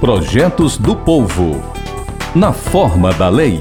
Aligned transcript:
Projetos 0.00 0.78
do 0.78 0.96
Povo. 0.96 1.62
Na 2.34 2.54
forma 2.54 3.12
da 3.12 3.28
lei. 3.28 3.60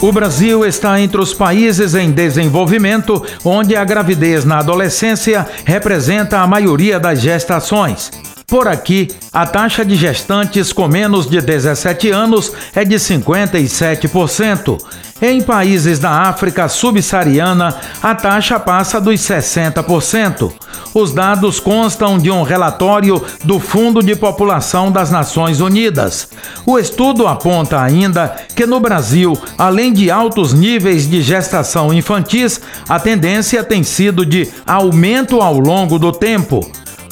O 0.00 0.12
Brasil 0.12 0.64
está 0.64 1.00
entre 1.00 1.20
os 1.20 1.34
países 1.34 1.96
em 1.96 2.12
desenvolvimento 2.12 3.20
onde 3.44 3.74
a 3.74 3.84
gravidez 3.84 4.44
na 4.44 4.58
adolescência 4.58 5.44
representa 5.64 6.38
a 6.38 6.46
maioria 6.46 7.00
das 7.00 7.20
gestações. 7.20 8.12
Por 8.46 8.68
aqui, 8.68 9.08
a 9.32 9.44
taxa 9.44 9.84
de 9.84 9.96
gestantes 9.96 10.72
com 10.72 10.86
menos 10.86 11.28
de 11.28 11.40
17 11.40 12.10
anos 12.10 12.52
é 12.76 12.84
de 12.84 12.94
57%. 12.94 14.78
Em 15.20 15.42
países 15.42 15.98
da 15.98 16.10
África 16.10 16.68
subsaariana, 16.68 17.74
a 18.00 18.14
taxa 18.14 18.60
passa 18.60 19.00
dos 19.00 19.20
60%. 19.20 20.52
Os 20.94 21.12
dados 21.12 21.58
constam 21.58 22.18
de 22.18 22.30
um 22.30 22.44
relatório 22.44 23.20
do 23.42 23.58
Fundo 23.58 24.00
de 24.00 24.14
População 24.14 24.92
das 24.92 25.10
Nações 25.10 25.60
Unidas. 25.60 26.28
O 26.64 26.78
estudo 26.78 27.26
aponta 27.26 27.82
ainda 27.82 28.36
que 28.54 28.64
no 28.64 28.78
Brasil, 28.78 29.36
além 29.58 29.92
de 29.92 30.08
altos 30.08 30.52
níveis 30.52 31.10
de 31.10 31.20
gestação 31.20 31.92
infantis, 31.92 32.60
a 32.88 33.00
tendência 33.00 33.64
tem 33.64 33.82
sido 33.82 34.24
de 34.24 34.48
aumento 34.64 35.40
ao 35.40 35.58
longo 35.58 35.98
do 35.98 36.12
tempo. 36.12 36.64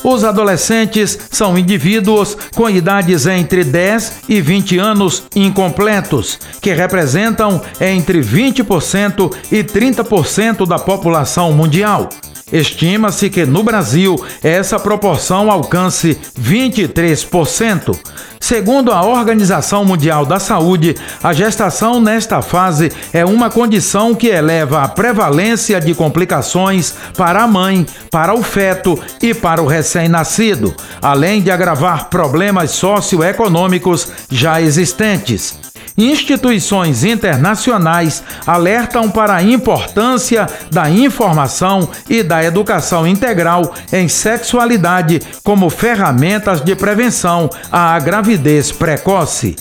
Os 0.04 0.22
adolescentes 0.22 1.18
são 1.30 1.56
indivíduos 1.56 2.36
com 2.54 2.68
idades 2.68 3.26
entre 3.26 3.64
10 3.64 4.24
e 4.28 4.38
20 4.38 4.78
anos 4.78 5.22
incompletos, 5.34 6.38
que 6.60 6.74
representam 6.74 7.62
entre 7.80 8.20
20% 8.20 9.34
e 9.50 9.64
30% 9.64 10.68
da 10.68 10.78
população 10.78 11.54
mundial. 11.54 12.10
Estima-se 12.54 13.28
que 13.28 13.44
no 13.44 13.64
Brasil 13.64 14.14
essa 14.40 14.78
proporção 14.78 15.50
alcance 15.50 16.16
23%. 16.40 17.98
Segundo 18.38 18.92
a 18.92 19.04
Organização 19.04 19.84
Mundial 19.84 20.24
da 20.24 20.38
Saúde, 20.38 20.94
a 21.20 21.32
gestação 21.32 22.00
nesta 22.00 22.40
fase 22.42 22.92
é 23.12 23.24
uma 23.24 23.50
condição 23.50 24.14
que 24.14 24.28
eleva 24.28 24.82
a 24.82 24.88
prevalência 24.88 25.80
de 25.80 25.94
complicações 25.94 26.94
para 27.16 27.42
a 27.42 27.48
mãe, 27.48 27.84
para 28.08 28.32
o 28.32 28.40
feto 28.40 29.02
e 29.20 29.34
para 29.34 29.60
o 29.60 29.66
recém-nascido, 29.66 30.72
além 31.02 31.42
de 31.42 31.50
agravar 31.50 32.08
problemas 32.08 32.70
socioeconômicos 32.70 34.06
já 34.30 34.60
existentes. 34.62 35.73
Instituições 35.96 37.04
internacionais 37.04 38.22
alertam 38.44 39.08
para 39.08 39.36
a 39.36 39.42
importância 39.42 40.46
da 40.70 40.90
informação 40.90 41.88
e 42.10 42.22
da 42.22 42.42
educação 42.42 43.06
integral 43.06 43.72
em 43.92 44.08
sexualidade 44.08 45.20
como 45.44 45.70
ferramentas 45.70 46.60
de 46.60 46.74
prevenção 46.74 47.48
à 47.70 47.96
gravidez 48.00 48.72
precoce. 48.72 49.54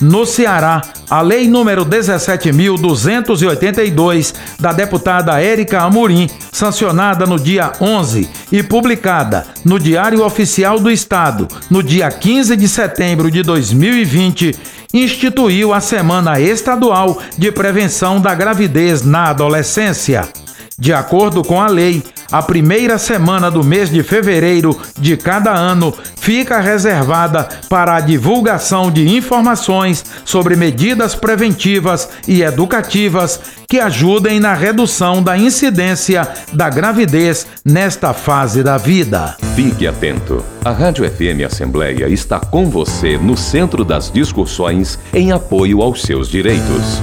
No 0.00 0.24
Ceará, 0.26 0.82
a 1.08 1.22
Lei 1.22 1.48
número 1.48 1.86
17.282 1.86 4.34
da 4.60 4.72
deputada 4.72 5.40
Érica 5.40 5.80
Amorim, 5.80 6.28
sancionada 6.52 7.24
no 7.24 7.38
dia 7.38 7.72
11 7.80 8.28
e 8.52 8.62
publicada 8.62 9.46
no 9.64 9.78
Diário 9.78 10.22
Oficial 10.22 10.78
do 10.78 10.90
Estado 10.90 11.48
no 11.70 11.82
dia 11.82 12.10
15 12.10 12.54
de 12.56 12.68
setembro 12.68 13.30
de 13.30 13.42
2020, 13.42 14.54
instituiu 14.92 15.72
a 15.72 15.80
Semana 15.80 16.40
Estadual 16.40 17.18
de 17.36 17.50
Prevenção 17.52 18.20
da 18.20 18.34
Gravidez 18.34 19.02
na 19.02 19.30
Adolescência. 19.30 20.28
De 20.78 20.92
acordo 20.92 21.42
com 21.42 21.60
a 21.60 21.68
lei, 21.68 22.02
a 22.30 22.42
primeira 22.42 22.98
semana 22.98 23.50
do 23.50 23.62
mês 23.64 23.90
de 23.90 24.02
fevereiro 24.02 24.78
de 24.98 25.16
cada 25.16 25.52
ano 25.52 25.94
fica 26.16 26.60
reservada 26.60 27.48
para 27.68 27.96
a 27.96 28.00
divulgação 28.00 28.90
de 28.90 29.16
informações 29.16 30.04
sobre 30.24 30.56
medidas 30.56 31.14
preventivas 31.14 32.08
e 32.26 32.42
educativas 32.42 33.40
que 33.68 33.80
ajudem 33.80 34.38
na 34.38 34.54
redução 34.54 35.22
da 35.22 35.36
incidência 35.36 36.28
da 36.52 36.68
gravidez 36.68 37.46
nesta 37.64 38.12
fase 38.12 38.62
da 38.62 38.76
vida. 38.76 39.36
Fique 39.54 39.86
atento. 39.86 40.44
A 40.64 40.70
Rádio 40.70 41.08
FM 41.08 41.44
Assembleia 41.46 42.08
está 42.08 42.38
com 42.38 42.68
você 42.70 43.18
no 43.18 43.36
centro 43.36 43.84
das 43.84 44.10
discussões 44.10 44.98
em 45.12 45.32
apoio 45.32 45.82
aos 45.82 46.02
seus 46.02 46.28
direitos. 46.28 47.00